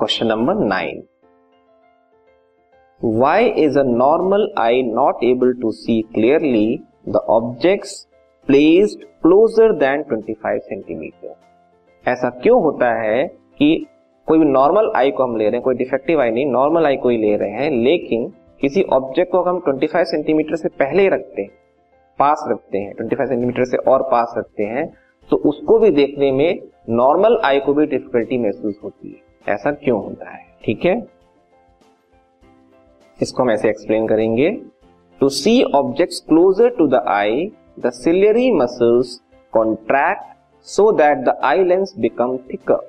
Question 0.00 0.26
number 0.26 0.54
nine 0.54 1.02
why 3.00 3.48
is 3.58 3.78
a 3.78 3.82
normal 3.82 4.46
eye 4.58 4.82
not 4.82 5.24
able 5.24 5.52
to 5.52 5.70
see 5.70 6.00
clearly 6.14 6.80
the 7.08 7.16
objects 7.30 7.92
placed 8.48 9.04
closer 9.22 9.72
than 9.72 10.04
25 10.12 10.58
centimetre 10.60 11.34
ऐसा 12.06 12.30
क्यों 12.42 12.62
होता 12.62 12.92
है 13.02 13.26
कि 13.26 13.86
कोई 14.28 14.38
भी 14.38 14.44
नॉर्मल 14.44 14.90
आई 14.96 15.10
को 15.10 15.22
हम 15.22 15.36
ले 15.36 15.44
रहे 15.44 15.52
हैं, 15.52 15.62
कोई 15.62 15.74
डिफेक्टिव 15.74 16.20
आई 16.20 16.30
नहीं 16.30 16.46
नॉर्मल 16.46 16.86
आई 16.86 16.96
को 16.96 17.08
ही 17.08 17.18
ले 17.18 17.36
रहे 17.36 17.50
हैं, 17.52 17.70
लेकिन 17.70 18.28
किसी 18.60 18.82
ऑब्जेक्ट 18.82 19.32
को 19.32 19.42
हम 19.42 19.62
25 19.68 20.10
सेंटीमीटर 20.10 20.56
से 20.56 20.68
पहले 20.68 21.08
रखते 21.08 21.42
हैं, 21.42 21.50
पास 22.18 22.44
रखते 22.50 22.78
हैं 22.78 22.94
25 22.94 23.28
सेंटीमीटर 23.28 23.64
से 23.64 23.90
और 23.90 24.02
पास 24.02 24.34
रखते 24.38 24.74
हैं 24.74 24.92
तो 25.30 25.36
उसको 25.48 25.78
भी 25.78 25.90
देखने 25.90 26.32
में 26.32 26.60
नॉर्मल 26.90 27.40
आई 27.44 27.60
को 27.60 27.74
भी 27.74 27.86
डिफिकल्टी 27.86 28.38
महसूस 28.38 28.80
होती 28.84 29.08
है। 29.08 29.28
ऐसा 29.48 29.70
क्यों 29.72 30.02
होता 30.04 30.30
है? 30.30 30.44
ठीक 30.64 30.84
है? 30.84 31.06
इसको 33.22 33.42
हम 33.42 33.50
ऐसे 33.50 33.68
एक्सप्लेन 33.68 34.06
करेंगे. 34.08 34.50
To 35.20 35.28
see 35.28 35.62
objects 35.62 36.20
closer 36.28 36.68
to 36.68 36.86
the 36.86 36.94
eye 37.08 37.50
the 37.80 37.90
ciliary 37.90 38.50
muscles 38.52 39.20
contract 39.52 40.22
so 40.66 40.90
that 40.92 41.18
the 41.18 41.38
eye 41.44 41.64
lens 41.64 41.94
become 41.98 42.36
thicker 42.52 42.88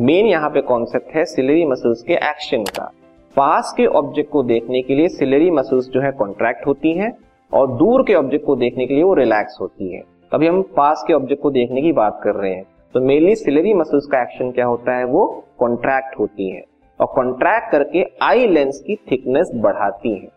main 0.00 0.26
यहाँ 0.26 0.50
पे 0.50 0.60
कॉन्सेप्ट 0.60 1.14
है 1.14 1.24
सिलरी 1.24 1.64
मसल्स 1.64 2.02
के 2.02 2.14
एक्शन 2.14 2.64
का. 2.64 2.90
पास 3.36 3.72
के 3.76 3.86
ऑब्जेक्ट 3.86 4.30
को 4.30 4.42
देखने 4.42 4.82
के 4.82 4.94
लिए 4.94 5.08
सिलरी 5.08 5.50
मसल्स 5.50 5.88
जो 5.88 6.00
है 6.00 6.10
कॉन्ट्रैक्ट 6.12 6.66
होती 6.66 6.92
हैं 6.92 7.12
और 7.52 7.66
दूर 7.76 8.02
के 8.02 8.14
ऑब्जेक्ट 8.14 8.46
को 8.46 8.56
देखने 8.56 8.86
के 8.86 8.94
लिए 8.94 9.02
वो 9.02 9.14
रिलैक्स 9.14 9.58
होती 9.60 9.92
है. 9.92 10.02
अभी 10.32 10.46
हम 10.46 10.62
पास 10.76 11.04
के 11.06 11.12
ऑब्जेक्ट 11.12 11.42
को 11.42 11.50
देखने 11.50 11.82
की 11.82 11.92
बात 11.92 12.20
कर 12.24 12.34
रहे 12.34 12.54
हैं. 12.54 12.64
तो 12.94 13.00
मेनली 13.00 13.34
सिलरी 13.36 13.72
मसल्स 13.74 14.06
का 14.06 14.20
एक्शन 14.22 14.50
क्या 14.50 14.64
होता 14.66 14.96
है? 14.96 15.04
वो 15.04 15.26
कॉन्ट्रैक्ट 15.58 16.18
होती 16.18 16.50
है। 16.50 16.62
और 17.00 17.06
कॉन्ट्रैक्ट 17.06 17.70
करके 17.72 18.04
आई 18.22 18.46
लेंस 18.46 18.80
की 18.86 18.96
थिकनेस 19.10 19.50
बढ़ाती 19.56 20.14
है, 20.14 20.28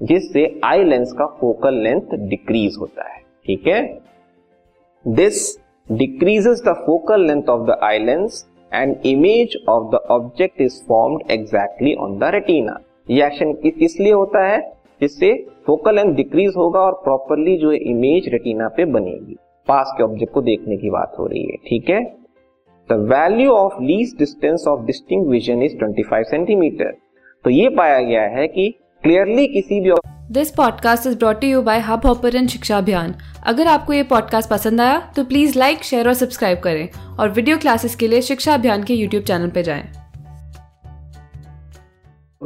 जिससे 0.00 0.44
आई 0.64 0.84
लेंस 0.84 1.12
का 1.12 1.26
फोकल 1.40 1.74
लेंथ 1.74 2.14
डिक्रीज 2.28 2.76
होता 2.80 3.08
है। 3.08 3.20
ठीक 3.46 3.66
है? 3.66 3.82
This 5.04 5.56
decreases 5.88 6.62
the 6.66 6.72
focal 6.86 7.26
length 7.26 7.48
of 7.48 7.66
the 7.66 7.78
eye 7.82 7.98
lens 7.98 8.44
and 8.72 8.96
image 9.06 9.56
of 9.68 9.90
the 9.92 10.00
object 10.10 10.60
is 10.60 10.80
formed 10.88 11.30
exactly 11.30 11.94
on 11.94 12.18
the 12.18 12.30
retina 12.34 12.78
ये 13.10 13.26
एक्शन 13.26 13.54
इसलिए 13.76 14.12
होता 14.12 14.44
है 14.46 14.60
जिससे 15.00 15.32
फोकल 15.66 15.94
लेंथ 15.94 16.14
डिक्रीज 16.14 16.52
होगा 16.56 16.80
और 16.80 16.92
प्रॉपरली 17.04 17.56
जो 17.58 17.72
इमेज 17.72 18.28
रेटिना 18.28 18.68
पे 18.68 18.84
बनेगी। 18.84 19.36
पास 19.68 19.94
के 19.96 20.02
ऑब्जेक्ट 20.02 20.32
को 20.32 20.42
देखने 20.42 20.76
की 20.76 20.90
बात 20.90 21.12
हो 21.18 21.26
रही 21.26 21.42
है 21.42 21.56
ठीक 21.56 21.90
है? 21.90 22.04
The 22.92 22.92
value 22.92 23.50
of 23.50 23.82
least 23.82 24.18
distance 24.18 24.64
of 24.68 24.84
distinct 24.86 25.26
vision 25.26 25.62
is 25.62 25.76
25 25.76 26.24
centimetre 26.24 26.92
तो 27.44 27.50
ये 27.50 27.68
पाया 27.68 28.00
गया 28.00 28.22
है 28.22 28.48
कि 28.48 28.68
क्लियरली 29.02 29.46
किसी 29.46 29.80
भी 29.80 29.92
this 30.32 30.50
podcast 30.50 31.06
is 31.06 31.18
brought 31.18 31.44
you 31.44 31.62
by 31.62 31.78
Hubhopper 32.06 32.46
Shiksha 32.46 32.78
Abhiyan 32.78 33.14
अगर 33.46 33.66
आपको 33.66 33.92
ये 33.92 34.02
पॉडकास्ट 34.02 34.50
पसंद 34.50 34.80
आया 34.80 35.12
तो 35.16 35.24
प्लीज़ 35.24 35.58
लाइक 35.58 35.82
शेयर 35.82 36.08
और 36.08 36.14
सब्सक्राइब 36.14 36.58
करें 36.58 36.88
और 37.20 37.30
वीडियो 37.30 37.58
क्लासेस 37.58 37.96
के 37.96 38.08
लिए 38.08 38.20
शिक्षा 38.20 38.54
अभियान 38.54 38.82
के 38.82 38.94
यूट्यूब 38.94 39.24
चैनल 39.24 39.50
पर 39.50 39.62
जाएँ। 39.62 39.84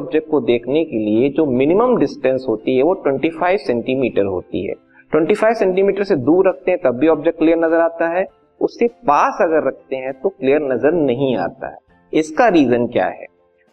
ऑब्जेक्ट 0.02 0.30
को 0.30 0.40
देखने 0.40 0.84
के 0.84 0.98
लिए 0.98 1.28
जो 1.28 1.46
मिनिमम 1.46 1.96
डिस्टेंस 1.96 2.46
होती 2.48 2.76
है 2.76 2.82
वो 2.82 3.02
25 3.06 3.58
सेंटीमीटर 3.58 4.24
होती 4.24 4.66
है। 4.66 4.74
25 5.12 5.58
सेंटीमीटर 5.58 6.04
से 6.04 6.16
दूर 6.16 6.48
रखते 6.48 6.70
हैं, 6.70 6.80
तब 6.84 6.96
भी 6.96 7.08
ऑब्जेक्ट 7.08 7.38
क्लियर 7.38 7.58
नज़र 7.58 7.80
आता 7.80 8.08
है। 8.08 8.26
उससे 8.60 8.86
पास 8.88 9.38
अगर 9.40 9.66
रखते 9.66 9.96
हैं 9.96 10.12
तो 10.12 10.28
क्लियर 10.28 10.60
नज़र 10.62 10.92
नहीं 10.92 11.36
आता 11.36 11.68
है। 11.68 11.76
इसका 12.12 12.48
रीजन 12.48 12.86
क्या 12.86 13.06
है? 13.06 13.26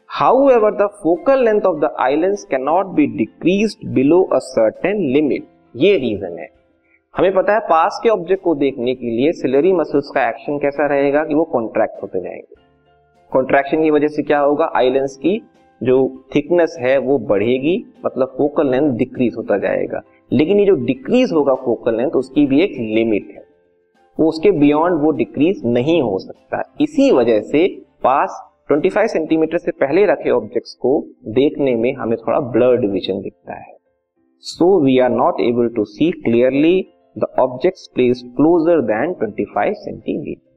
However 0.50 0.72
the 0.72 0.88
focal 1.04 1.44
length 1.44 1.62
of 1.62 1.80
the 1.80 1.96
eye lens 2.00 2.48
cannot 2.64 2.86
be 2.86 3.08
decrease 3.08 3.78
below 3.86 4.22
a 4.24 4.38
certain 4.38 5.02
limit 5.14 5.48
ये 5.76 5.98
रीजन 5.98 6.40
है। 6.40 6.48
हमें 7.16 7.34
पता 7.34 7.54
है, 7.54 7.60
पास 7.60 8.00
के 8.04 8.10
ऑब्जेक्ट 8.10 8.44
को 8.44 8.56
देखने 8.56 8.96
के 8.96 9.06
लिए 9.06 9.32
सिलरी 9.32 9.74
मसल्स 9.74 10.12
का 10.16 10.28
एक्शन 10.30 10.58
कैसा 10.58 10.88
रहेगा 10.88 11.24
कि 11.24 11.34
वो 11.34 11.44
कॉन्ट्रैक्ट 11.44 12.02
होते 12.04 12.22
जाएँगे। 12.22 12.56
कॉन्ट्रैक्शन 13.32 13.84
की 13.84 13.92
वजह 13.92 14.08
से 14.08 14.24
क्या 14.24 14.40
होगा? 14.40 14.72
आईलेंस 14.76 15.18
की 15.18 15.42
जो 15.82 16.26
थिकनेस 16.36 16.78
है, 16.80 16.98
वो 16.98 17.18
बढ़ेगी 17.20 17.86
मतलब 18.06 18.34
फोकल 18.38 18.72
लेंथ 18.72 18.92
डिक्रीज 18.98 19.34
होता 19.38 19.58
जाएगा। 19.58 20.02
लेकिन 20.32 20.60
ये 20.60 20.66
जो 20.66 20.76
डिक्रीज 20.86 21.32
होगा 21.32 21.54
फोकल 21.56 21.98
लेंथ 21.98 22.12
उसकी 22.12 22.46
भी 22.46 22.62
एक 22.62 22.72
लिमिट 22.96 23.28
है। 23.32 23.44
वो 24.20 24.28
उसके 24.30 24.52
बियॉन्ड 24.52 25.02
वो 25.02 25.12
डिक्रीज 25.12 25.62
नहीं 25.66 26.02
हो 26.02 26.18
सकता। 26.20 26.62
इसी 26.82 27.12
वजह 27.12 27.42
से 27.42 27.68
पास 28.04 28.42
25 28.72 29.08
सेंटीमीटर 29.08 29.58
से 29.58 29.72
पहले 29.72 30.06
रखे 30.06 30.30
ऑब्जेक्ट्स 30.30 30.74
को 30.74 31.00
देखने 31.30 31.76
में 31.76 31.94
हमें 31.94 32.18
थोड़ा 32.18 32.40
ब्लड 32.40 32.86
विजन 32.92 33.22
दिखता 33.22 33.54
है। 33.54 33.74
So 34.46 34.80
we 34.86 34.98
are 35.00 35.10
not 35.10 35.40
able 35.42 35.68
to 35.68 35.84
see 35.86 36.12
clearly 36.12 36.82
the 37.18 37.28
objects 37.40 37.90
place 37.96 38.24
closer 38.38 38.82
than 38.82 39.14
25 39.14 39.74
centimetre 39.76 40.55